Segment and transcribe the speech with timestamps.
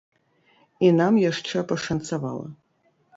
[0.87, 2.49] І нам яшчэ пашанцавала.